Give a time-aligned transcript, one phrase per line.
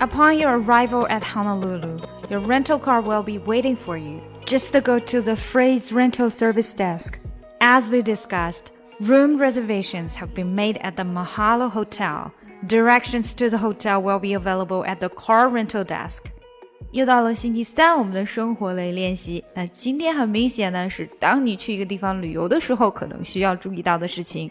[0.00, 4.20] Upon your arrival at Honolulu, your rental car will be waiting for you.
[4.44, 7.18] Just go to the Phrase Rental Service Desk.
[7.60, 8.70] As we discussed,
[9.00, 12.30] room reservations have been made at the Mahalo Hotel.
[12.66, 16.24] Directions to the hotel will be available at the car rental desk.
[16.92, 19.44] 又到了星期三，我们的生活类练习。
[19.54, 24.50] 那今天很明显呢，是当你去一个地方旅游的时候，可能需要注意到的事情。